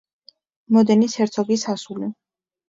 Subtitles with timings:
[0.77, 2.11] მოდენის ჰერცოგის ასული.